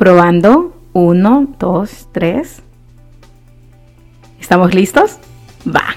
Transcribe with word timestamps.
Probando. 0.00 0.74
Uno, 0.94 1.54
dos, 1.58 2.08
tres. 2.10 2.62
¿Estamos 4.40 4.74
listos? 4.74 5.18
Va. 5.68 5.94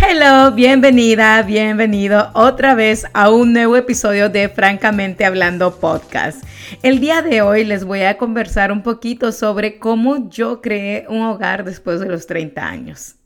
Hello, 0.00 0.54
bienvenida, 0.54 1.42
bienvenido 1.42 2.30
otra 2.32 2.76
vez 2.76 3.06
a 3.12 3.28
un 3.28 3.54
nuevo 3.54 3.74
episodio 3.74 4.28
de 4.28 4.48
Francamente 4.48 5.24
Hablando 5.24 5.80
Podcast. 5.80 6.44
El 6.84 7.00
día 7.00 7.22
de 7.22 7.42
hoy 7.42 7.64
les 7.64 7.82
voy 7.82 8.02
a 8.02 8.16
conversar 8.16 8.70
un 8.70 8.84
poquito 8.84 9.32
sobre 9.32 9.80
cómo 9.80 10.30
yo 10.30 10.60
creé 10.60 11.06
un 11.08 11.22
hogar 11.22 11.64
después 11.64 11.98
de 11.98 12.06
los 12.06 12.28
30 12.28 12.64
años. 12.64 13.16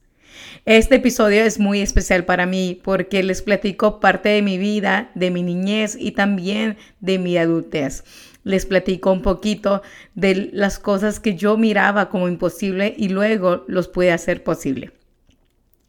Este 0.64 0.94
episodio 0.94 1.44
es 1.44 1.58
muy 1.58 1.82
especial 1.82 2.24
para 2.24 2.46
mí 2.46 2.80
porque 2.82 3.22
les 3.22 3.42
platico 3.42 4.00
parte 4.00 4.30
de 4.30 4.40
mi 4.40 4.56
vida, 4.56 5.10
de 5.14 5.30
mi 5.30 5.42
niñez 5.42 5.98
y 6.00 6.12
también 6.12 6.78
de 7.00 7.18
mi 7.18 7.36
adultez 7.36 8.04
les 8.44 8.66
platico 8.66 9.10
un 9.10 9.22
poquito 9.22 9.82
de 10.14 10.50
las 10.52 10.78
cosas 10.78 11.18
que 11.18 11.34
yo 11.34 11.56
miraba 11.56 12.08
como 12.08 12.28
imposible 12.28 12.94
y 12.96 13.08
luego 13.08 13.64
los 13.66 13.88
pude 13.88 14.12
hacer 14.12 14.44
posible. 14.44 14.92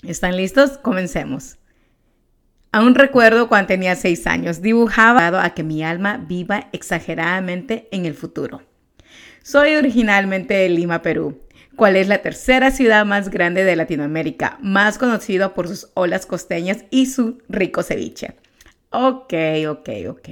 ¿Están 0.03 0.37
listos? 0.37 0.77
Comencemos. 0.77 1.57
Aún 2.71 2.95
recuerdo 2.95 3.47
cuando 3.47 3.67
tenía 3.67 3.95
seis 3.95 4.27
años, 4.27 4.61
dibujaba 4.61 5.43
a 5.43 5.53
que 5.53 5.63
mi 5.63 5.83
alma 5.83 6.17
viva 6.17 6.69
exageradamente 6.73 7.87
en 7.91 8.05
el 8.05 8.15
futuro. 8.15 8.63
Soy 9.43 9.75
originalmente 9.75 10.55
de 10.55 10.69
Lima, 10.69 11.01
Perú, 11.01 11.41
cual 11.75 11.95
es 11.95 12.07
la 12.07 12.21
tercera 12.21 12.71
ciudad 12.71 13.05
más 13.05 13.29
grande 13.29 13.63
de 13.63 13.75
Latinoamérica, 13.75 14.57
más 14.61 14.97
conocido 14.97 15.53
por 15.53 15.67
sus 15.67 15.89
olas 15.93 16.25
costeñas 16.25 16.83
y 16.89 17.05
su 17.05 17.41
rico 17.47 17.83
ceviche. 17.83 18.35
Ok, 18.89 19.33
ok, 19.67 19.89
ok. 20.09 20.29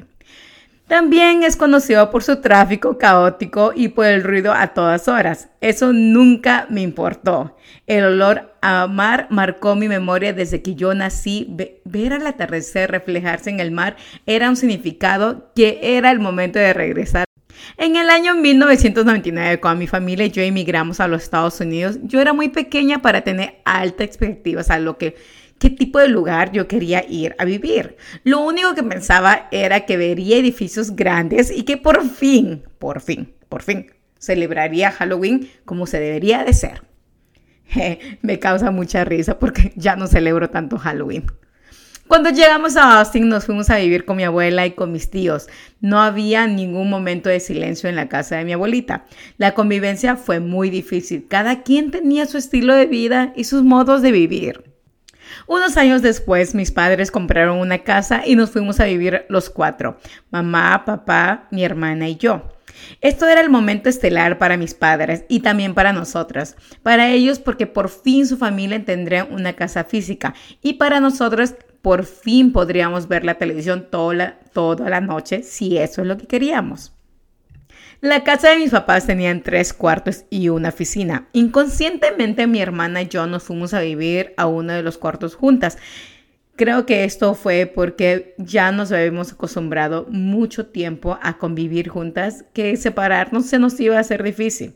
También 0.88 1.44
es 1.44 1.55
conocido 1.55 2.12
por 2.12 2.23
su 2.23 2.42
tráfico 2.42 2.98
caótico 2.98 3.72
y 3.73 3.88
por 3.88 4.05
el 4.05 4.23
ruido 4.23 4.54
a 4.54 4.73
todas 4.73 5.08
horas. 5.08 5.50
Eso 5.62 5.94
nunca 5.94 6.68
me 6.70 6.82
importó. 6.82 7.56
El 7.88 8.03
olor 8.03 8.53
a 8.62 8.88
mar 8.88 9.28
marcó 9.30 9.76
mi 9.76 9.88
memoria 9.88 10.34
desde 10.34 10.61
que 10.61 10.76
yo 10.76 10.94
nací. 10.94 11.56
ver 11.86 12.14
al 12.14 12.28
atardecer 12.28 12.92
reflejarse 12.92 13.50
en 13.50 13.61
el 13.61 13.72
mar 13.72 13.95
era 14.26 14.50
un 14.50 14.58
significado 14.58 15.52
que 15.56 15.80
era 15.81 16.11
el 16.11 16.20
momento 16.20 16.59
de 16.59 16.73
regresar. 16.73 17.26
En 17.78 17.95
el 17.95 18.09
año 18.09 18.36
1999, 18.36 19.59
cuando 19.59 19.80
mi 19.80 19.88
familia 19.88 20.26
y 20.26 20.31
yo 20.31 20.42
emigramos 20.42 21.00
a 21.00 21.08
los 21.08 21.23
Estados 21.23 21.59
Unidos, 21.61 21.98
yo 22.04 22.20
era 22.20 22.34
muy 22.34 22.50
pequeña 22.50 23.02
para 23.02 23.22
tener 23.22 23.61
altas 23.64 24.08
expectativas 24.08 24.70
a 24.70 24.80
lo 24.80 24.98
que 24.98 25.16
qué 25.64 25.69
tipo 25.69 25.97
de 25.97 26.09
lugar 26.09 26.52
yo 26.52 26.67
quería 26.67 27.06
ir 27.08 27.38
a 27.39 27.45
vivir. 27.45 27.95
Lo 28.25 28.42
único 28.42 28.75
que 28.75 28.83
pensaba 28.83 29.47
era 29.50 29.86
que 29.86 29.95
vería 29.95 30.36
edificios 30.36 30.94
grandes 30.94 31.50
y 31.50 31.64
que 31.64 31.78
por 31.78 32.05
fin, 32.05 32.64
por 32.80 33.00
fin, 33.00 33.33
por 33.47 33.61
fin, 33.64 33.89
celebraría 34.20 34.92
Halloween 34.92 35.50
como 35.64 35.88
se 35.88 36.02
debería 36.02 36.44
de 36.44 36.52
ser. 36.52 36.81
me 38.22 38.39
causa 38.39 38.72
mucha 38.72 39.05
risa 39.05 39.39
porque 39.39 39.72
ya 39.78 39.95
no 39.95 40.08
celebro 40.08 40.50
tanto 40.50 40.78
Halloween. 40.78 41.28
Cuando 42.09 42.30
llegamos 42.30 42.75
a 42.75 43.00
Austin 43.00 43.30
nos 43.30 43.45
fuimos 43.45 43.70
a 43.70 43.77
vivir 43.77 44.03
con 44.03 44.17
mi 44.17 44.25
abuela 44.25 44.66
y 44.66 44.72
con 44.72 44.92
mis 44.92 45.09
tíos. 45.09 45.48
No 45.80 46.02
había 46.02 46.45
ningún 46.45 46.89
momento 46.89 47.30
de 47.30 47.39
silencio 47.39 47.88
en 47.88 47.95
la 47.95 48.09
casa 48.09 48.36
de 48.36 48.44
mi 48.44 48.52
abuelita. 48.52 49.05
La 49.38 49.53
convivencia 49.53 50.17
fue 50.17 50.42
muy 50.42 50.70
difícil. 50.70 51.25
Cada 51.30 51.64
quien 51.64 51.89
tenía 51.89 52.25
su 52.25 52.38
estilo 52.38 52.75
de 52.75 52.88
vida 52.88 53.31
y 53.38 53.45
sus 53.45 53.64
modos 53.64 54.02
de 54.02 54.11
vivir. 54.11 54.73
Unos 55.48 55.78
años 55.78 56.02
después, 56.02 56.56
mis 56.56 56.72
padres 56.72 57.12
compraron 57.12 57.59
una 57.59 57.80
casa 57.80 58.23
y 58.26 58.36
nos 58.36 58.52
fuimos 58.52 58.80
a 58.80 58.86
vivir 58.86 59.26
los 59.30 59.50
cuatro, 59.50 59.98
mamá, 60.31 60.84
papá, 60.86 61.48
mi 61.52 61.64
hermana 61.64 62.09
y 62.09 62.17
yo. 62.17 62.50
Esto 63.02 63.28
era 63.28 63.42
el 63.42 63.50
momento 63.50 63.89
estelar 63.89 64.38
para 64.38 64.58
mis 64.58 64.73
padres 64.73 65.26
y 65.30 65.42
también 65.42 65.73
para 65.73 65.94
nosotras. 65.94 66.56
Para 66.81 67.11
ellos 67.11 67.39
porque 67.39 67.67
por 67.67 67.89
fin 67.89 68.26
su 68.28 68.38
familia 68.38 68.84
tendría 68.84 69.26
una 69.26 69.54
casa 69.54 69.84
física 69.84 70.34
y 70.61 70.73
para 70.73 70.99
nosotros 70.99 71.55
por 71.82 72.05
fin 72.05 72.52
podríamos 72.52 73.08
ver 73.08 73.26
la 73.26 73.36
televisión 73.36 73.88
toda 73.92 74.39
toda 74.54 74.89
la 74.89 75.02
noche 75.02 75.44
si 75.44 75.77
eso 75.77 76.02
es 76.02 76.08
lo 76.08 76.17
que 76.17 76.27
queríamos. 76.27 76.92
La 78.03 78.25
casa 78.25 78.49
de 78.49 78.58
mis 78.58 78.71
papás 78.71 79.08
tenía 79.08 79.41
tres 79.41 79.71
cuartos 79.71 80.25
y 80.30 80.49
una 80.49 80.67
oficina. 80.67 81.30
Inconscientemente 81.31 82.47
mi 82.47 82.59
hermana 82.59 83.03
y 83.03 83.08
yo 83.08 83.27
nos 83.27 83.43
fuimos 83.43 83.73
a 83.73 83.80
vivir 83.80 84.33
a 84.36 84.45
uno 84.45 84.73
de 84.73 84.83
los 84.83 84.97
cuartos 84.97 85.36
juntas. 85.36 85.77
Creo 86.58 86.86
que 86.86 87.05
esto 87.05 87.33
fue 87.33 87.65
porque 87.65 88.36
ya 88.37 88.73
nos 88.73 88.91
habíamos 88.91 89.31
acostumbrado 89.31 90.05
mucho 90.09 90.65
tiempo 90.65 91.17
a 91.21 91.37
convivir 91.37 91.87
juntas 91.87 92.43
que 92.52 92.75
separarnos 92.75 93.45
se 93.45 93.58
nos 93.58 93.80
iba 93.80 93.95
a 93.95 94.02
hacer 94.02 94.21
difícil. 94.21 94.75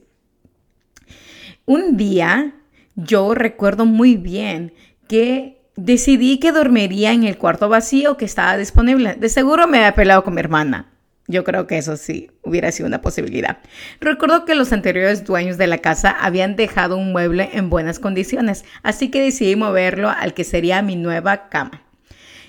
Un 1.66 1.98
día 1.98 2.56
yo 2.96 3.36
recuerdo 3.36 3.86
muy 3.86 4.16
bien 4.16 4.72
que 5.10 5.66
decidí 5.76 6.40
que 6.40 6.54
dormiría 6.54 7.12
en 7.12 7.26
el 7.26 7.38
cuarto 7.38 7.68
vacío 7.68 8.16
que 8.16 8.24
estaba 8.24 8.56
disponible. 8.56 9.16
De 9.16 9.28
seguro 9.28 9.68
me 9.68 9.80
había 9.80 9.96
peleado 9.96 10.24
con 10.24 10.34
mi 10.34 10.40
hermana. 10.40 10.94
Yo 11.28 11.44
creo 11.44 11.68
que 11.68 11.78
eso 11.78 11.98
sí 11.98 12.32
hubiera 12.42 12.72
sido 12.72 12.88
una 12.88 13.02
posibilidad. 13.02 13.58
Recuerdo 14.00 14.46
que 14.46 14.56
los 14.56 14.72
anteriores 14.72 15.26
dueños 15.26 15.58
de 15.58 15.68
la 15.68 15.80
casa 15.80 16.10
habían 16.10 16.56
dejado 16.56 16.98
un 16.98 17.12
mueble 17.12 17.50
en 17.54 17.70
buenas 17.70 18.00
condiciones, 18.00 18.64
así 18.82 19.10
que 19.10 19.22
decidí 19.22 19.58
moverlo 19.58 20.10
al 20.10 20.34
que 20.34 20.46
sería 20.46 20.82
mi 20.82 20.96
nueva 20.96 21.50
cama. 21.50 21.82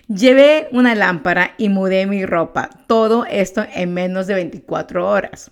Llevé 0.06 0.68
una 0.70 0.94
lámpara 0.94 1.54
y 1.58 1.68
mudé 1.68 2.06
mi 2.06 2.24
ropa, 2.24 2.70
todo 2.86 3.26
esto 3.26 3.66
en 3.74 3.92
menos 3.92 4.26
de 4.26 4.34
24 4.34 5.06
horas. 5.06 5.50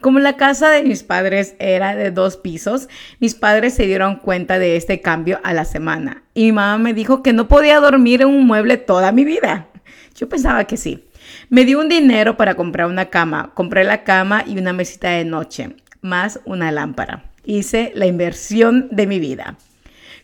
Como 0.00 0.18
la 0.18 0.36
casa 0.36 0.70
de 0.70 0.82
mis 0.82 1.04
padres 1.04 1.54
era 1.60 1.94
de 1.94 2.10
dos 2.10 2.36
pisos, 2.36 2.88
mis 3.20 3.36
padres 3.36 3.74
se 3.74 3.86
dieron 3.86 4.16
cuenta 4.16 4.58
de 4.58 4.74
este 4.76 5.00
cambio 5.00 5.38
a 5.44 5.52
la 5.52 5.64
semana 5.64 6.24
y 6.34 6.46
mi 6.46 6.52
mamá 6.52 6.78
me 6.78 6.94
dijo 6.94 7.22
que 7.22 7.32
no 7.32 7.46
podía 7.46 7.78
dormir 7.78 8.22
en 8.22 8.28
un 8.28 8.46
mueble 8.46 8.78
toda 8.78 9.12
mi 9.12 9.24
vida. 9.24 9.68
Yo 10.16 10.28
pensaba 10.28 10.64
que 10.64 10.76
sí. 10.76 11.04
Me 11.48 11.64
dio 11.64 11.80
un 11.80 11.88
dinero 11.88 12.36
para 12.36 12.54
comprar 12.54 12.86
una 12.86 13.06
cama. 13.06 13.52
Compré 13.54 13.84
la 13.84 14.04
cama 14.04 14.44
y 14.46 14.58
una 14.58 14.72
mesita 14.72 15.10
de 15.10 15.24
noche, 15.24 15.76
más 16.00 16.40
una 16.44 16.72
lámpara. 16.72 17.24
Hice 17.44 17.92
la 17.94 18.06
inversión 18.06 18.88
de 18.90 19.06
mi 19.06 19.18
vida. 19.18 19.56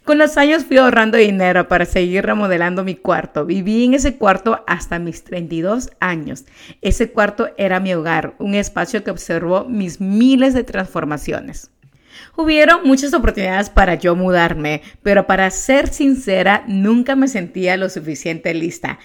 Con 0.09 0.17
los 0.17 0.39
años 0.39 0.65
fui 0.65 0.79
ahorrando 0.79 1.19
dinero 1.19 1.69
para 1.69 1.85
seguir 1.85 2.25
remodelando 2.25 2.83
mi 2.83 2.95
cuarto. 2.95 3.45
Viví 3.45 3.85
en 3.85 3.93
ese 3.93 4.17
cuarto 4.17 4.65
hasta 4.67 4.99
mis 4.99 5.23
32 5.23 5.91
años. 6.01 6.47
Ese 6.81 7.11
cuarto 7.11 7.51
era 7.59 7.79
mi 7.79 7.93
hogar, 7.93 8.35
un 8.39 8.55
espacio 8.55 9.05
que 9.05 9.11
observó 9.11 9.67
mis 9.67 10.01
miles 10.01 10.55
de 10.55 10.65
transformaciones. 10.65 11.71
Hubieron 12.37 12.87
muchas 12.87 13.13
oportunidades 13.13 13.69
para 13.69 13.97
yo 13.97 14.17
mudarme, 14.17 14.81
pero 15.03 15.27
para 15.27 15.51
ser 15.51 15.89
sincera, 15.89 16.65
nunca 16.67 17.15
me 17.15 17.29
sentía 17.29 17.77
lo 17.77 17.91
suficiente 17.91 18.55
lista 18.55 18.99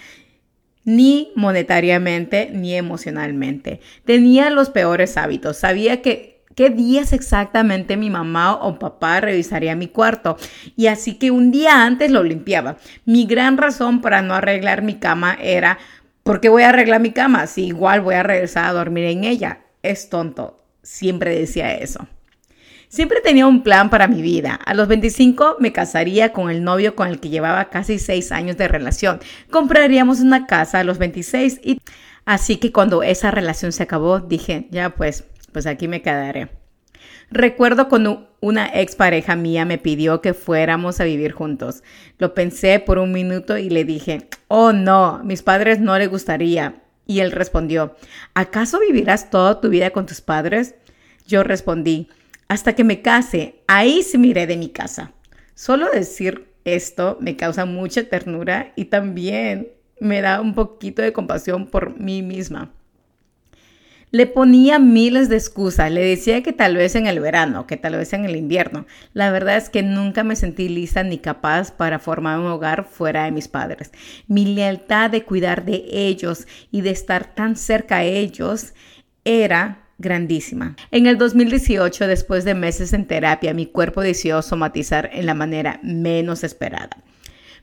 ni 0.84 1.32
monetariamente 1.34 2.50
ni 2.52 2.74
emocionalmente. 2.74 3.80
Tenía 4.04 4.50
los 4.50 4.70
peores 4.70 5.16
hábitos. 5.16 5.56
Sabía 5.56 6.02
que 6.02 6.42
qué 6.54 6.70
días 6.70 7.12
exactamente 7.12 7.96
mi 7.96 8.10
mamá 8.10 8.54
o 8.54 8.78
papá 8.78 9.20
revisaría 9.20 9.74
mi 9.74 9.88
cuarto 9.88 10.36
y 10.76 10.86
así 10.86 11.14
que 11.14 11.30
un 11.30 11.50
día 11.50 11.84
antes 11.84 12.10
lo 12.10 12.22
limpiaba. 12.22 12.76
Mi 13.04 13.26
gran 13.26 13.56
razón 13.56 14.00
para 14.00 14.22
no 14.22 14.34
arreglar 14.34 14.82
mi 14.82 14.94
cama 14.94 15.36
era 15.40 15.78
¿por 16.22 16.40
qué 16.40 16.48
voy 16.48 16.62
a 16.62 16.70
arreglar 16.70 17.00
mi 17.00 17.12
cama 17.12 17.46
si 17.46 17.66
igual 17.66 18.00
voy 18.00 18.14
a 18.14 18.22
regresar 18.22 18.66
a 18.66 18.72
dormir 18.72 19.04
en 19.04 19.24
ella? 19.24 19.60
Es 19.82 20.08
tonto. 20.08 20.60
Siempre 20.82 21.38
decía 21.38 21.74
eso. 21.74 22.06
Siempre 22.94 23.20
tenía 23.20 23.48
un 23.48 23.64
plan 23.64 23.90
para 23.90 24.06
mi 24.06 24.22
vida. 24.22 24.54
A 24.54 24.72
los 24.72 24.86
25 24.86 25.56
me 25.58 25.72
casaría 25.72 26.32
con 26.32 26.48
el 26.48 26.62
novio 26.62 26.94
con 26.94 27.08
el 27.08 27.18
que 27.18 27.28
llevaba 27.28 27.68
casi 27.68 27.98
6 27.98 28.30
años 28.30 28.56
de 28.56 28.68
relación. 28.68 29.18
Compraríamos 29.50 30.20
una 30.20 30.46
casa 30.46 30.78
a 30.78 30.84
los 30.84 30.98
26 30.98 31.58
y 31.64 31.80
así 32.24 32.58
que 32.58 32.70
cuando 32.70 33.02
esa 33.02 33.32
relación 33.32 33.72
se 33.72 33.82
acabó 33.82 34.20
dije, 34.20 34.68
ya 34.70 34.90
pues, 34.90 35.24
pues 35.50 35.66
aquí 35.66 35.88
me 35.88 36.02
quedaré. 36.02 36.50
Recuerdo 37.32 37.88
cuando 37.88 38.36
una 38.38 38.66
expareja 38.66 39.34
mía 39.34 39.64
me 39.64 39.78
pidió 39.78 40.20
que 40.20 40.32
fuéramos 40.32 41.00
a 41.00 41.04
vivir 41.04 41.32
juntos. 41.32 41.82
Lo 42.18 42.32
pensé 42.32 42.78
por 42.78 42.98
un 42.98 43.10
minuto 43.10 43.58
y 43.58 43.70
le 43.70 43.84
dije, 43.84 44.28
oh 44.46 44.72
no, 44.72 45.20
mis 45.24 45.42
padres 45.42 45.80
no 45.80 45.98
le 45.98 46.06
gustaría. 46.06 46.84
Y 47.08 47.18
él 47.18 47.32
respondió, 47.32 47.96
¿acaso 48.34 48.78
vivirás 48.78 49.30
toda 49.30 49.60
tu 49.60 49.68
vida 49.68 49.90
con 49.90 50.06
tus 50.06 50.20
padres? 50.20 50.76
Yo 51.26 51.42
respondí, 51.42 52.08
hasta 52.48 52.74
que 52.74 52.84
me 52.84 53.02
case, 53.02 53.62
ahí 53.66 54.02
sí 54.02 54.18
miré 54.18 54.46
de 54.46 54.56
mi 54.56 54.68
casa. 54.68 55.12
Solo 55.54 55.90
decir 55.90 56.54
esto 56.64 57.18
me 57.20 57.36
causa 57.36 57.64
mucha 57.64 58.04
ternura 58.04 58.72
y 58.76 58.86
también 58.86 59.68
me 60.00 60.20
da 60.20 60.40
un 60.40 60.54
poquito 60.54 61.02
de 61.02 61.12
compasión 61.12 61.66
por 61.66 61.98
mí 61.98 62.22
misma. 62.22 62.72
Le 64.10 64.26
ponía 64.28 64.78
miles 64.78 65.28
de 65.28 65.34
excusas, 65.34 65.90
le 65.90 66.04
decía 66.04 66.40
que 66.44 66.52
tal 66.52 66.76
vez 66.76 66.94
en 66.94 67.08
el 67.08 67.18
verano, 67.18 67.66
que 67.66 67.76
tal 67.76 67.96
vez 67.96 68.12
en 68.12 68.24
el 68.24 68.36
invierno. 68.36 68.86
La 69.12 69.32
verdad 69.32 69.56
es 69.56 69.68
que 69.68 69.82
nunca 69.82 70.22
me 70.22 70.36
sentí 70.36 70.68
lista 70.68 71.02
ni 71.02 71.18
capaz 71.18 71.72
para 71.72 71.98
formar 71.98 72.38
un 72.38 72.46
hogar 72.46 72.84
fuera 72.84 73.24
de 73.24 73.32
mis 73.32 73.48
padres. 73.48 73.90
Mi 74.28 74.54
lealtad 74.54 75.10
de 75.10 75.24
cuidar 75.24 75.64
de 75.64 75.84
ellos 75.90 76.46
y 76.70 76.82
de 76.82 76.90
estar 76.90 77.34
tan 77.34 77.56
cerca 77.56 77.96
a 77.96 78.04
ellos 78.04 78.74
era 79.24 79.83
grandísima. 79.98 80.76
En 80.90 81.06
el 81.06 81.18
2018, 81.18 82.06
después 82.06 82.44
de 82.44 82.54
meses 82.54 82.92
en 82.92 83.06
terapia, 83.06 83.54
mi 83.54 83.66
cuerpo 83.66 84.02
decidió 84.02 84.42
somatizar 84.42 85.10
en 85.12 85.26
la 85.26 85.34
manera 85.34 85.80
menos 85.82 86.44
esperada. 86.44 86.90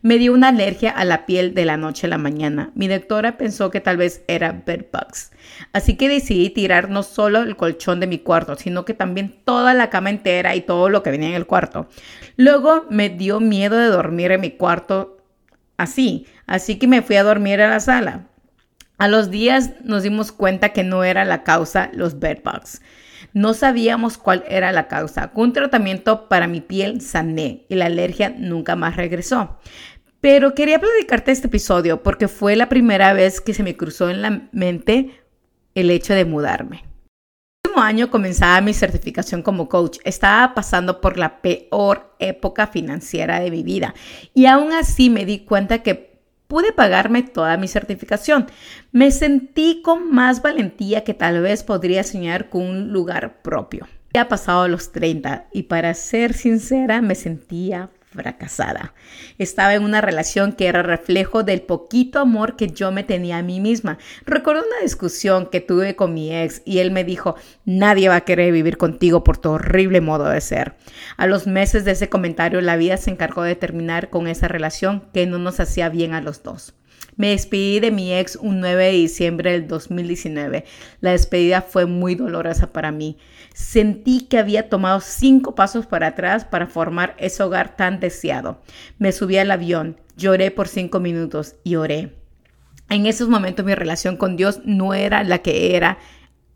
Me 0.03 0.17
dio 0.17 0.33
una 0.33 0.47
alergia 0.47 0.89
a 0.89 1.05
la 1.05 1.27
piel 1.27 1.53
de 1.53 1.63
la 1.63 1.77
noche 1.77 2.07
a 2.07 2.09
la 2.09 2.17
mañana. 2.17 2.71
Mi 2.73 2.87
doctora 2.87 3.37
pensó 3.37 3.69
que 3.69 3.81
tal 3.81 3.97
vez 3.97 4.23
era 4.27 4.63
bedbugs. 4.65 5.31
Así 5.73 5.95
que 5.95 6.09
decidí 6.09 6.49
tirar 6.49 6.89
no 6.89 7.03
solo 7.03 7.43
el 7.43 7.55
colchón 7.55 7.99
de 7.99 8.07
mi 8.07 8.17
cuarto, 8.17 8.55
sino 8.55 8.83
que 8.83 8.95
también 8.95 9.35
toda 9.45 9.75
la 9.75 9.91
cama 9.91 10.09
entera 10.09 10.55
y 10.55 10.61
todo 10.61 10.89
lo 10.89 11.03
que 11.03 11.11
venía 11.11 11.29
en 11.29 11.35
el 11.35 11.45
cuarto. 11.45 11.87
Luego 12.35 12.87
me 12.89 13.09
dio 13.09 13.39
miedo 13.39 13.77
de 13.77 13.87
dormir 13.87 14.31
en 14.31 14.41
mi 14.41 14.51
cuarto 14.51 15.19
así, 15.77 16.25
así 16.47 16.79
que 16.79 16.87
me 16.87 17.03
fui 17.03 17.17
a 17.17 17.23
dormir 17.23 17.61
a 17.61 17.69
la 17.69 17.79
sala. 17.79 18.30
A 19.01 19.07
los 19.07 19.31
días 19.31 19.71
nos 19.83 20.03
dimos 20.03 20.31
cuenta 20.31 20.73
que 20.73 20.83
no 20.83 21.03
era 21.03 21.25
la 21.25 21.41
causa 21.41 21.89
los 21.91 22.19
bedbugs. 22.19 22.83
No 23.33 23.55
sabíamos 23.55 24.19
cuál 24.19 24.43
era 24.47 24.71
la 24.71 24.87
causa. 24.87 25.31
Con 25.31 25.45
un 25.45 25.53
tratamiento 25.53 26.29
para 26.29 26.45
mi 26.45 26.61
piel 26.61 27.01
sané 27.01 27.65
y 27.67 27.73
la 27.73 27.87
alergia 27.87 28.29
nunca 28.29 28.75
más 28.75 28.97
regresó. 28.97 29.57
Pero 30.19 30.53
quería 30.53 30.79
platicarte 30.79 31.31
este 31.31 31.47
episodio 31.47 32.03
porque 32.03 32.27
fue 32.27 32.55
la 32.55 32.69
primera 32.69 33.11
vez 33.13 33.41
que 33.41 33.55
se 33.55 33.63
me 33.63 33.75
cruzó 33.75 34.07
en 34.11 34.21
la 34.21 34.49
mente 34.51 35.19
el 35.73 35.89
hecho 35.89 36.13
de 36.13 36.25
mudarme. 36.25 36.83
El 37.63 37.71
último 37.71 37.83
año 37.83 38.11
comenzaba 38.11 38.61
mi 38.61 38.75
certificación 38.75 39.41
como 39.41 39.67
coach. 39.67 39.97
Estaba 40.03 40.53
pasando 40.53 41.01
por 41.01 41.17
la 41.17 41.41
peor 41.41 42.13
época 42.19 42.67
financiera 42.67 43.39
de 43.39 43.49
mi 43.49 43.63
vida 43.63 43.95
y 44.35 44.45
aún 44.45 44.71
así 44.73 45.09
me 45.09 45.25
di 45.25 45.39
cuenta 45.39 45.81
que 45.81 46.10
pude 46.51 46.73
pagarme 46.73 47.23
toda 47.23 47.55
mi 47.55 47.69
certificación. 47.69 48.45
Me 48.91 49.11
sentí 49.11 49.81
con 49.81 50.11
más 50.11 50.41
valentía 50.41 51.05
que 51.05 51.13
tal 51.13 51.41
vez 51.41 51.63
podría 51.63 52.03
soñar 52.03 52.49
con 52.49 52.63
un 52.63 52.91
lugar 52.91 53.41
propio. 53.41 53.87
Ya 54.13 54.27
pasado 54.27 54.67
los 54.67 54.91
30 54.91 55.47
y 55.53 55.63
para 55.63 55.93
ser 55.93 56.33
sincera 56.33 57.01
me 57.01 57.15
sentía 57.15 57.89
fracasada. 58.11 58.93
Estaba 59.37 59.73
en 59.73 59.83
una 59.83 60.01
relación 60.01 60.53
que 60.53 60.67
era 60.67 60.83
reflejo 60.83 61.43
del 61.43 61.61
poquito 61.61 62.19
amor 62.19 62.55
que 62.55 62.67
yo 62.67 62.91
me 62.91 63.03
tenía 63.03 63.37
a 63.37 63.43
mí 63.43 63.59
misma. 63.59 63.97
Recuerdo 64.25 64.63
una 64.67 64.83
discusión 64.83 65.47
que 65.49 65.61
tuve 65.61 65.95
con 65.95 66.13
mi 66.13 66.35
ex 66.35 66.61
y 66.65 66.79
él 66.79 66.91
me 66.91 67.03
dijo, 67.03 67.35
nadie 67.65 68.09
va 68.09 68.17
a 68.17 68.25
querer 68.25 68.51
vivir 68.51 68.77
contigo 68.77 69.23
por 69.23 69.37
tu 69.37 69.51
horrible 69.51 70.01
modo 70.01 70.29
de 70.29 70.41
ser. 70.41 70.75
A 71.17 71.27
los 71.27 71.47
meses 71.47 71.85
de 71.85 71.91
ese 71.91 72.09
comentario, 72.09 72.61
la 72.61 72.75
vida 72.75 72.97
se 72.97 73.11
encargó 73.11 73.43
de 73.43 73.55
terminar 73.55 74.09
con 74.09 74.27
esa 74.27 74.47
relación 74.47 75.07
que 75.13 75.25
no 75.25 75.37
nos 75.37 75.59
hacía 75.59 75.89
bien 75.89 76.13
a 76.13 76.21
los 76.21 76.43
dos. 76.43 76.75
Me 77.15 77.29
despedí 77.29 77.79
de 77.79 77.91
mi 77.91 78.13
ex 78.13 78.35
un 78.35 78.59
9 78.59 78.85
de 78.85 78.91
diciembre 78.91 79.51
del 79.51 79.67
2019. 79.67 80.65
La 81.01 81.11
despedida 81.11 81.61
fue 81.61 81.85
muy 81.85 82.15
dolorosa 82.15 82.71
para 82.71 82.91
mí. 82.91 83.17
Sentí 83.53 84.21
que 84.21 84.37
había 84.37 84.69
tomado 84.69 85.01
cinco 85.01 85.55
pasos 85.55 85.85
para 85.85 86.07
atrás 86.07 86.45
para 86.45 86.67
formar 86.67 87.15
ese 87.17 87.43
hogar 87.43 87.75
tan 87.75 87.99
deseado. 87.99 88.61
Me 88.97 89.11
subí 89.11 89.37
al 89.37 89.51
avión, 89.51 89.97
lloré 90.15 90.51
por 90.51 90.67
cinco 90.67 90.99
minutos 90.99 91.55
y 91.63 91.75
oré. 91.75 92.15
En 92.89 93.05
esos 93.05 93.29
momentos 93.29 93.65
mi 93.65 93.75
relación 93.75 94.17
con 94.17 94.35
Dios 94.35 94.61
no 94.65 94.93
era 94.93 95.23
la 95.23 95.39
que 95.39 95.75
era 95.75 95.97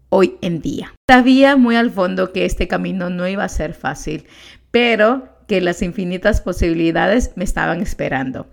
hoy 0.10 0.38
en 0.42 0.62
día. 0.62 0.94
Sabía 1.10 1.56
muy 1.56 1.76
al 1.76 1.92
fondo 1.92 2.32
que 2.32 2.46
este 2.46 2.68
camino 2.68 3.10
no 3.10 3.28
iba 3.28 3.44
a 3.44 3.50
ser 3.50 3.74
fácil, 3.74 4.26
pero 4.72 5.30
que 5.48 5.62
las 5.62 5.82
infinitas 5.82 6.42
posibilidades 6.42 7.32
me 7.36 7.44
estaban 7.44 7.82
esperando. 7.82 8.50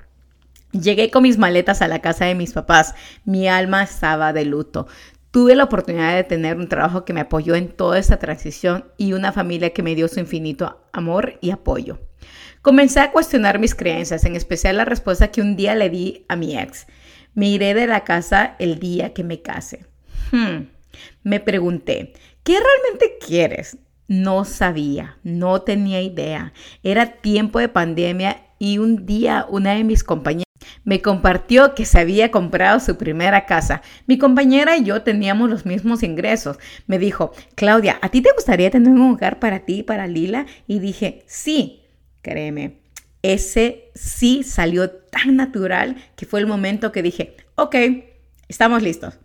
Llegué 0.73 1.11
con 1.11 1.23
mis 1.23 1.37
maletas 1.37 1.83
a 1.83 1.89
la 1.89 2.01
casa 2.01 2.25
de 2.25 2.35
mis 2.35 2.53
papás. 2.53 2.95
Mi 3.25 3.47
alma 3.47 3.83
estaba 3.83 4.33
de 4.33 4.47
luto. 4.47 4.87
Tuve 5.31 5.55
la 5.55 5.65
oportunidad 5.65 6.15
de 6.15 6.25
tener 6.25 6.57
un 6.57 6.69
trabajo 6.69 7.05
que 7.05 7.13
me 7.13 7.21
apoyó 7.21 7.55
en 7.55 7.69
toda 7.69 7.99
esta 7.99 8.19
transición 8.19 8.87
y 8.97 9.13
una 9.13 9.33
familia 9.33 9.71
que 9.71 9.83
me 9.83 9.95
dio 9.95 10.09
su 10.09 10.21
infinito 10.21 10.83
amor 10.93 11.39
y 11.41 11.51
apoyo. 11.51 12.01
Comencé 12.63 13.01
a 13.01 13.13
cuestionar 13.13 13.59
mis 13.59 13.75
creencias, 13.75 14.25
en 14.25 14.37
especial 14.37 14.77
la 14.77 14.85
respuesta 14.85 15.29
que 15.29 15.41
un 15.41 15.57
día 15.57 15.75
le 15.75 15.91
di 15.91 16.25
a 16.29 16.37
mi 16.37 16.59
ex. 16.59 16.87
Me 17.35 17.49
iré 17.49 17.75
de 17.75 17.87
la 17.87 18.05
casa 18.05 18.57
el 18.59 18.79
día 18.79 19.13
que 19.13 19.25
me 19.25 19.43
case. 19.43 19.87
Hmm. 20.31 20.69
Me 21.23 21.41
pregunté, 21.41 22.13
¿qué 22.45 22.59
realmente 22.59 23.19
quieres? 23.27 23.79
No 24.09 24.45
sabía, 24.45 25.19
no 25.23 25.63
tenía 25.63 26.01
idea. 26.03 26.53
Era 26.83 27.21
tiempo 27.21 27.59
de 27.59 27.69
pandemia 27.69 28.43
y 28.59 28.79
un 28.79 29.07
día 29.07 29.47
una 29.49 29.75
de 29.75 29.85
mis 29.85 30.05
compañeras 30.05 30.52
me 30.85 31.01
compartió 31.01 31.75
que 31.75 31.85
se 31.85 32.01
había 32.01 32.31
comprado 32.31 32.81
su 32.81 32.97
primera 32.97 33.47
casa. 33.47 33.83
Mi 34.07 34.19
compañera 34.19 34.77
y 34.77 34.85
yo 34.85 35.03
teníamos 35.03 35.49
los 35.49 35.65
mismos 35.67 36.03
ingresos. 36.03 36.59
Me 36.87 36.99
dijo, 36.99 37.33
Claudia, 37.55 37.99
¿a 38.03 38.09
ti 38.09 38.21
te 38.21 38.33
gustaría 38.35 38.71
tener 38.71 38.93
un 38.93 39.13
hogar 39.13 39.39
para 39.39 39.61
ti 39.61 39.81
y 39.81 39.83
para 39.83 40.07
Lila? 40.07 40.47
Y 40.67 40.81
dije, 40.81 41.23
sí, 41.27 41.83
créeme. 42.21 42.81
Ese 43.23 43.91
sí 43.95 44.43
salió 44.43 44.91
tan 44.91 45.37
natural 45.37 45.97
que 46.17 46.27
fue 46.27 46.41
el 46.41 46.47
momento 46.47 46.91
que 46.91 47.03
dije, 47.03 47.37
ok, 47.55 47.77
estamos 48.49 48.83
listos. 48.83 49.19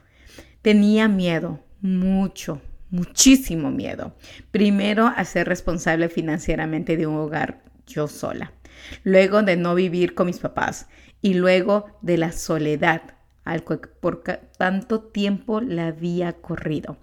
Tenía 0.61 1.07
miedo, 1.07 1.63
mucho, 1.81 2.61
muchísimo 2.91 3.71
miedo. 3.71 4.15
Primero 4.51 5.07
a 5.07 5.25
ser 5.25 5.47
responsable 5.47 6.09
financieramente 6.09 6.97
de 6.97 7.07
un 7.07 7.15
hogar 7.15 7.63
yo 7.87 8.07
sola. 8.07 8.53
Luego 9.03 9.41
de 9.41 9.55
no 9.57 9.73
vivir 9.73 10.13
con 10.13 10.27
mis 10.27 10.37
papás 10.39 10.87
y 11.21 11.33
luego 11.33 11.85
de 12.01 12.17
la 12.17 12.31
soledad 12.31 13.01
al 13.43 13.63
que 13.63 14.39
tanto 14.57 15.01
tiempo 15.01 15.61
la 15.61 15.87
había 15.87 16.33
corrido. 16.33 16.97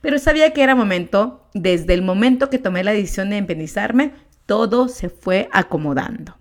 Pero 0.00 0.18
sabía 0.18 0.52
que 0.52 0.62
era 0.62 0.74
momento, 0.74 1.48
desde 1.54 1.94
el 1.94 2.02
momento 2.02 2.48
que 2.48 2.58
tomé 2.58 2.82
la 2.82 2.92
decisión 2.92 3.30
de 3.30 3.38
independizarme, 3.38 4.12
todo 4.46 4.88
se 4.88 5.08
fue 5.08 5.48
acomodando. 5.52 6.36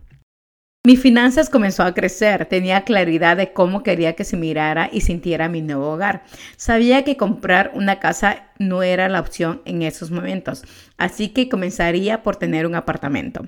Mis 0.83 1.00
finanzas 1.00 1.51
comenzó 1.51 1.83
a 1.83 1.94
crecer, 1.94 2.47
tenía 2.47 2.85
claridad 2.85 3.38
de 3.38 3.53
cómo 3.53 3.83
quería 3.83 4.13
que 4.13 4.23
se 4.23 4.35
mirara 4.35 4.89
y 4.91 5.01
sintiera 5.01 5.47
mi 5.47 5.62
nuevo 5.62 5.91
hogar. 5.91 6.23
Sabía 6.57 7.03
que 7.03 7.18
comprar 7.18 7.71
una 7.75 8.00
casa 8.00 8.47
no 8.57 8.81
era 8.81 9.07
la 9.07 9.19
opción 9.19 9.62
en 9.65 9.83
esos 9.83 10.09
momentos, 10.09 10.63
así 10.97 11.29
que 11.29 11.50
comenzaría 11.50 12.23
por 12.23 12.38
tener 12.38 12.65
un 12.65 12.73
apartamento. 12.73 13.47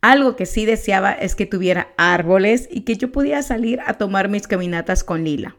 Algo 0.00 0.36
que 0.36 0.46
sí 0.46 0.66
deseaba 0.66 1.12
es 1.12 1.34
que 1.34 1.46
tuviera 1.46 1.88
árboles 1.96 2.68
y 2.70 2.82
que 2.82 2.96
yo 2.96 3.12
pudiera 3.12 3.42
salir 3.42 3.80
a 3.86 3.94
tomar 3.94 4.28
mis 4.28 4.46
caminatas 4.46 5.04
con 5.04 5.24
Lila. 5.24 5.56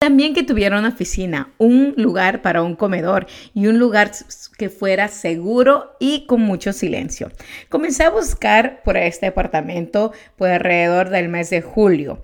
También 0.00 0.32
que 0.32 0.44
tuviera 0.44 0.78
una 0.78 0.90
oficina, 0.90 1.52
un 1.58 1.92
lugar 1.96 2.40
para 2.40 2.62
un 2.62 2.76
comedor 2.76 3.26
y 3.52 3.66
un 3.66 3.80
lugar 3.80 4.12
que 4.56 4.68
fuera 4.68 5.08
seguro 5.08 5.96
y 5.98 6.24
con 6.26 6.40
mucho 6.40 6.72
silencio. 6.72 7.32
Comencé 7.68 8.04
a 8.04 8.10
buscar 8.10 8.82
por 8.84 8.96
este 8.96 9.26
apartamento 9.26 10.12
por 10.36 10.50
alrededor 10.50 11.10
del 11.10 11.28
mes 11.28 11.50
de 11.50 11.62
julio, 11.62 12.22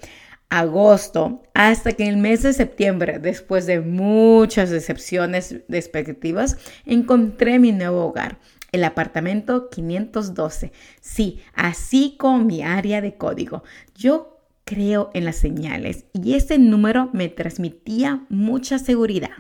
agosto, 0.50 1.42
hasta 1.52 1.92
que 1.92 2.04
en 2.04 2.10
el 2.10 2.16
mes 2.16 2.44
de 2.44 2.52
septiembre, 2.52 3.18
después 3.18 3.66
de 3.66 3.80
muchas 3.80 4.70
decepciones 4.70 5.56
de 5.66 5.78
expectativas, 5.78 6.56
encontré 6.86 7.58
mi 7.58 7.72
nuevo 7.72 8.04
hogar 8.06 8.38
el 8.74 8.84
apartamento 8.84 9.70
512. 9.70 10.72
Sí, 11.00 11.40
así 11.54 12.16
como 12.18 12.44
mi 12.44 12.62
área 12.62 13.00
de 13.00 13.14
código. 13.14 13.62
Yo 13.94 14.40
creo 14.64 15.10
en 15.14 15.24
las 15.24 15.36
señales 15.36 16.06
y 16.12 16.34
ese 16.34 16.58
número 16.58 17.10
me 17.12 17.28
transmitía 17.28 18.24
mucha 18.28 18.78
seguridad. 18.78 19.30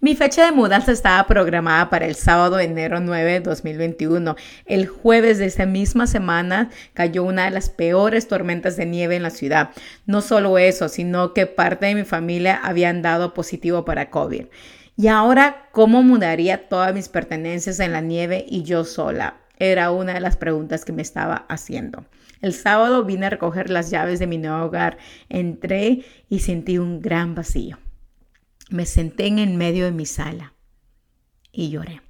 Mi 0.00 0.14
fecha 0.14 0.44
de 0.44 0.52
mudanza 0.52 0.92
estaba 0.92 1.26
programada 1.26 1.90
para 1.90 2.06
el 2.06 2.14
sábado 2.14 2.60
enero 2.60 3.00
9 3.00 3.32
de 3.32 3.40
2021. 3.40 4.36
El 4.64 4.86
jueves 4.86 5.38
de 5.38 5.46
esa 5.46 5.66
misma 5.66 6.06
semana 6.06 6.70
cayó 6.94 7.24
una 7.24 7.46
de 7.46 7.50
las 7.50 7.68
peores 7.68 8.28
tormentas 8.28 8.76
de 8.76 8.86
nieve 8.86 9.16
en 9.16 9.24
la 9.24 9.30
ciudad. 9.30 9.70
No 10.06 10.20
solo 10.20 10.56
eso, 10.56 10.88
sino 10.88 11.34
que 11.34 11.46
parte 11.46 11.86
de 11.86 11.96
mi 11.96 12.04
familia 12.04 12.60
habían 12.62 13.02
dado 13.02 13.34
positivo 13.34 13.84
para 13.84 14.08
COVID. 14.08 14.44
Y 15.00 15.06
ahora, 15.06 15.68
¿cómo 15.70 16.02
mudaría 16.02 16.68
todas 16.68 16.92
mis 16.92 17.08
pertenencias 17.08 17.78
en 17.78 17.92
la 17.92 18.00
nieve 18.00 18.44
y 18.48 18.64
yo 18.64 18.82
sola? 18.82 19.36
Era 19.56 19.92
una 19.92 20.14
de 20.14 20.20
las 20.20 20.36
preguntas 20.36 20.84
que 20.84 20.92
me 20.92 21.02
estaba 21.02 21.46
haciendo. 21.48 22.04
El 22.40 22.52
sábado 22.52 23.04
vine 23.04 23.26
a 23.26 23.30
recoger 23.30 23.70
las 23.70 23.90
llaves 23.90 24.18
de 24.18 24.26
mi 24.26 24.38
nuevo 24.38 24.64
hogar. 24.64 24.98
Entré 25.28 26.04
y 26.28 26.40
sentí 26.40 26.78
un 26.78 27.00
gran 27.00 27.36
vacío. 27.36 27.78
Me 28.70 28.86
senté 28.86 29.28
en 29.28 29.56
medio 29.56 29.84
de 29.84 29.92
mi 29.92 30.04
sala 30.04 30.54
y 31.52 31.70
lloré. 31.70 32.02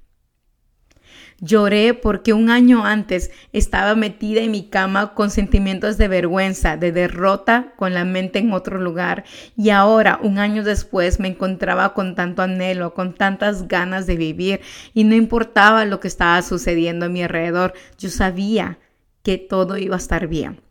Lloré 1.41 1.93
porque 1.93 2.33
un 2.33 2.49
año 2.49 2.85
antes 2.85 3.31
estaba 3.53 3.95
metida 3.95 4.41
en 4.41 4.51
mi 4.51 4.69
cama 4.69 5.13
con 5.13 5.29
sentimientos 5.29 5.97
de 5.97 6.07
vergüenza, 6.07 6.75
de 6.75 6.91
derrota, 6.91 7.73
con 7.77 7.93
la 7.93 8.03
mente 8.03 8.39
en 8.39 8.51
otro 8.51 8.79
lugar. 8.79 9.23
Y 9.55 9.69
ahora, 9.69 10.19
un 10.21 10.37
año 10.37 10.63
después, 10.63 11.19
me 11.19 11.29
encontraba 11.29 11.93
con 11.93 12.15
tanto 12.15 12.41
anhelo, 12.41 12.93
con 12.93 13.13
tantas 13.13 13.67
ganas 13.67 14.05
de 14.05 14.17
vivir. 14.17 14.61
Y 14.93 15.05
no 15.05 15.15
importaba 15.15 15.85
lo 15.85 15.99
que 15.99 16.09
estaba 16.09 16.41
sucediendo 16.41 17.05
a 17.05 17.09
mi 17.09 17.23
alrededor, 17.23 17.73
yo 17.97 18.09
sabía 18.09 18.77
que 19.23 19.37
todo 19.37 19.77
iba 19.77 19.95
a 19.95 19.99
estar 19.99 20.27
bien. 20.27 20.61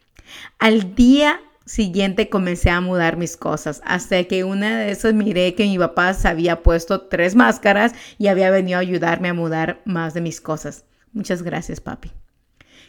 Al 0.58 0.94
día 0.94 1.40
siguiente 1.68 2.30
comencé 2.30 2.70
a 2.70 2.80
mudar 2.80 3.16
mis 3.16 3.36
cosas, 3.36 3.82
hasta 3.84 4.24
que 4.24 4.42
una 4.42 4.78
de 4.78 4.90
esas 4.90 5.12
miré 5.12 5.54
que 5.54 5.64
mi 5.64 5.78
papá 5.78 6.14
se 6.14 6.26
había 6.26 6.62
puesto 6.62 7.02
tres 7.02 7.34
máscaras 7.34 7.92
y 8.16 8.28
había 8.28 8.50
venido 8.50 8.78
a 8.78 8.80
ayudarme 8.80 9.28
a 9.28 9.34
mudar 9.34 9.82
más 9.84 10.14
de 10.14 10.22
mis 10.22 10.40
cosas. 10.40 10.86
Muchas 11.12 11.42
gracias, 11.42 11.80
papi. 11.80 12.10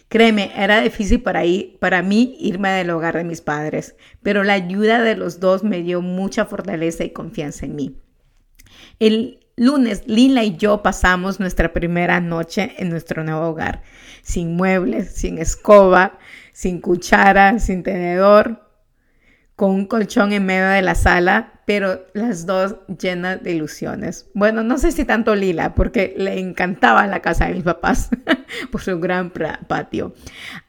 Créeme, 0.07 0.51
era 0.55 0.81
difícil 0.81 1.21
para, 1.21 1.43
para 1.79 2.01
mí 2.01 2.37
irme 2.39 2.69
del 2.69 2.89
hogar 2.89 3.15
de 3.17 3.23
mis 3.23 3.41
padres, 3.41 3.95
pero 4.23 4.43
la 4.43 4.53
ayuda 4.53 5.03
de 5.03 5.15
los 5.15 5.39
dos 5.39 5.63
me 5.63 5.83
dio 5.83 6.01
mucha 6.01 6.45
fortaleza 6.45 7.03
y 7.03 7.11
confianza 7.11 7.65
en 7.65 7.75
mí. 7.75 7.97
El 8.99 9.45
lunes, 9.55 10.03
Lila 10.07 10.43
y 10.43 10.55
yo 10.55 10.81
pasamos 10.81 11.39
nuestra 11.39 11.73
primera 11.73 12.21
noche 12.21 12.73
en 12.77 12.89
nuestro 12.89 13.23
nuevo 13.23 13.49
hogar, 13.49 13.83
sin 14.23 14.55
muebles, 14.55 15.11
sin 15.13 15.37
escoba, 15.37 16.17
sin 16.53 16.81
cuchara, 16.81 17.59
sin 17.59 17.83
tenedor, 17.83 18.68
con 19.59 19.71
un 19.71 19.87
colchón 19.87 20.31
en 20.31 20.45
medio 20.45 20.69
de 20.69 20.81
la 20.81 20.95
sala, 20.95 21.51
pero 21.65 22.05
las 22.13 22.45
dos 22.45 22.77
llenas 22.97 23.43
de 23.43 23.51
ilusiones. 23.51 24.29
Bueno, 24.33 24.63
no 24.63 24.77
sé 24.77 24.93
si 24.93 25.03
tanto 25.03 25.35
Lila, 25.35 25.75
porque 25.75 26.13
le 26.15 26.39
encantaba 26.39 27.05
la 27.07 27.19
casa 27.19 27.47
de 27.47 27.55
mis 27.55 27.65
papás 27.65 28.09
por 28.71 28.79
su 28.79 29.01
gran 29.01 29.33
patio. 29.67 30.13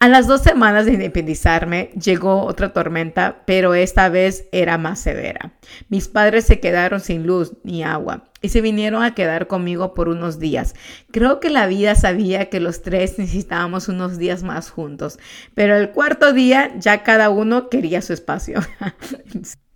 A 0.00 0.08
las 0.08 0.26
dos 0.26 0.42
semanas 0.42 0.86
de 0.86 0.94
independizarme 0.94 1.92
llegó 2.02 2.42
otra 2.42 2.72
tormenta, 2.72 3.42
pero 3.46 3.74
esta 3.74 4.08
vez 4.08 4.48
era 4.50 4.76
más 4.76 4.98
severa. 4.98 5.52
Mis 5.88 6.08
padres 6.08 6.46
se 6.46 6.58
quedaron 6.58 6.98
sin 6.98 7.28
luz 7.28 7.52
ni 7.62 7.84
agua 7.84 8.29
y 8.42 8.48
se 8.48 8.60
vinieron 8.60 9.02
a 9.02 9.14
quedar 9.14 9.46
conmigo 9.46 9.94
por 9.94 10.08
unos 10.08 10.38
días. 10.38 10.74
Creo 11.10 11.40
que 11.40 11.50
la 11.50 11.66
vida 11.66 11.94
sabía 11.94 12.48
que 12.50 12.60
los 12.60 12.82
tres 12.82 13.18
necesitábamos 13.18 13.88
unos 13.88 14.18
días 14.18 14.42
más 14.42 14.70
juntos, 14.70 15.18
pero 15.54 15.76
el 15.76 15.90
cuarto 15.90 16.32
día 16.32 16.72
ya 16.78 17.02
cada 17.02 17.30
uno 17.30 17.68
quería 17.68 18.02
su 18.02 18.12
espacio. 18.12 18.60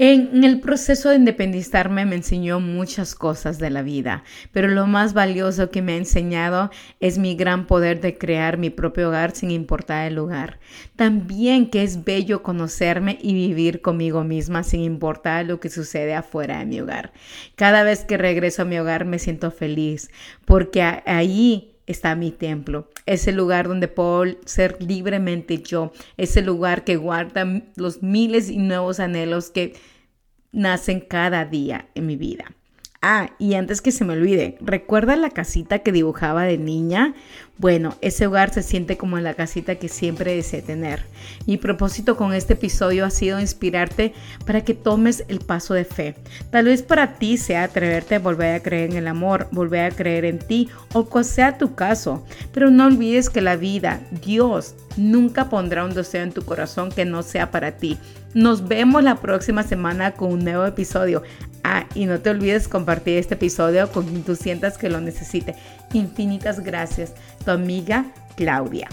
En, 0.00 0.44
el 0.44 0.60
proceso 0.60 1.08
de 1.08 1.16
independizarme 1.16 2.06
me 2.06 2.14
enseñó 2.14 2.60
muchas 2.60 3.16
cosas 3.16 3.58
de 3.58 3.68
la 3.68 3.82
vida, 3.82 4.22
pero 4.52 4.68
lo 4.68 4.86
más 4.86 5.12
valioso 5.12 5.70
que 5.72 5.82
me 5.82 5.94
ha 5.94 5.96
enseñado 5.96 6.70
es 7.00 7.18
mi 7.18 7.34
gran 7.34 7.66
poder 7.66 8.00
de 8.00 8.16
crear 8.16 8.58
mi 8.58 8.70
propio 8.70 9.08
hogar 9.08 9.32
sin 9.34 9.50
importar 9.50 10.06
el 10.06 10.14
lugar. 10.14 10.60
También 10.94 11.68
que 11.68 11.82
es 11.82 12.04
bello 12.04 12.44
conocerme 12.44 13.18
y 13.20 13.34
vivir 13.34 13.80
conmigo 13.80 14.22
misma 14.22 14.62
sin 14.62 14.82
importar 14.82 15.46
lo 15.46 15.58
que 15.58 15.68
sucede 15.68 16.14
afuera 16.14 16.60
de 16.60 16.66
mi 16.66 16.80
hogar. 16.80 17.12
Cada 17.56 17.82
vez 17.82 18.04
que 18.04 18.16
regreso 18.16 18.62
a 18.62 18.66
mi 18.66 18.78
hogar 18.78 19.04
me 19.04 19.18
siento 19.18 19.50
feliz 19.50 20.12
porque 20.44 20.80
ahí 20.80 21.74
está 21.88 22.14
mi 22.14 22.30
templo. 22.30 22.88
Es 23.06 23.26
el 23.26 23.36
lugar 23.36 23.66
donde 23.66 23.88
puedo 23.88 24.24
ser 24.44 24.80
libremente 24.80 25.58
yo. 25.58 25.92
Es 26.16 26.36
el 26.36 26.46
lugar 26.46 26.84
que 26.84 26.96
guarda 26.96 27.46
los 27.76 28.02
miles 28.02 28.50
y 28.50 28.58
nuevos 28.58 29.00
anhelos 29.00 29.50
que 29.50 29.74
nacen 30.52 31.00
cada 31.00 31.44
día 31.44 31.88
en 31.94 32.06
mi 32.06 32.16
vida. 32.16 32.54
Ah, 33.00 33.30
y 33.38 33.54
antes 33.54 33.80
que 33.80 33.92
se 33.92 34.04
me 34.04 34.14
olvide, 34.14 34.58
¿recuerda 34.60 35.14
la 35.14 35.30
casita 35.30 35.78
que 35.78 35.92
dibujaba 35.92 36.42
de 36.42 36.58
niña? 36.58 37.14
Bueno, 37.56 37.94
ese 38.00 38.26
hogar 38.26 38.52
se 38.52 38.64
siente 38.64 38.96
como 38.96 39.18
la 39.18 39.34
casita 39.34 39.76
que 39.76 39.88
siempre 39.88 40.34
deseé 40.34 40.62
tener. 40.62 41.04
Mi 41.46 41.58
propósito 41.58 42.16
con 42.16 42.34
este 42.34 42.54
episodio 42.54 43.04
ha 43.04 43.10
sido 43.10 43.38
inspirarte 43.38 44.14
para 44.46 44.64
que 44.64 44.74
tomes 44.74 45.24
el 45.28 45.38
paso 45.38 45.74
de 45.74 45.84
fe. 45.84 46.16
Tal 46.50 46.64
vez 46.64 46.82
para 46.82 47.14
ti 47.14 47.36
sea 47.36 47.62
atreverte 47.62 48.16
a 48.16 48.20
volver 48.20 48.56
a 48.56 48.62
creer 48.62 48.90
en 48.90 48.96
el 48.96 49.06
amor, 49.06 49.46
volver 49.52 49.92
a 49.92 49.94
creer 49.94 50.24
en 50.24 50.40
ti 50.40 50.68
o 50.92 51.04
cual 51.04 51.24
sea 51.24 51.56
tu 51.56 51.76
caso. 51.76 52.26
Pero 52.52 52.68
no 52.70 52.86
olvides 52.86 53.30
que 53.30 53.40
la 53.40 53.54
vida, 53.54 54.00
Dios, 54.24 54.74
nunca 54.96 55.48
pondrá 55.48 55.84
un 55.84 55.94
deseo 55.94 56.24
en 56.24 56.32
tu 56.32 56.44
corazón 56.44 56.90
que 56.90 57.04
no 57.04 57.22
sea 57.22 57.52
para 57.52 57.76
ti. 57.76 57.96
Nos 58.34 58.68
vemos 58.68 59.02
la 59.02 59.16
próxima 59.16 59.62
semana 59.62 60.12
con 60.12 60.32
un 60.32 60.44
nuevo 60.44 60.66
episodio. 60.66 61.22
Ah, 61.64 61.86
y 61.94 62.06
no 62.06 62.20
te 62.20 62.30
olvides 62.30 62.68
compartir 62.68 63.18
este 63.18 63.34
episodio 63.34 63.90
con 63.90 64.06
quien 64.06 64.22
tú 64.22 64.36
sientas 64.36 64.78
que 64.78 64.88
lo 64.88 65.00
necesite. 65.00 65.54
Infinitas 65.92 66.60
gracias. 66.60 67.12
Tu 67.44 67.50
amiga 67.50 68.06
Claudia. 68.36 68.88